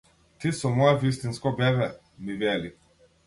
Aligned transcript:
Ти 0.43 0.51
со 0.59 0.69
мое 0.77 0.93
вистинско 1.03 1.53
бебе, 1.59 1.91
ми 2.17 2.37
вели. 2.45 2.75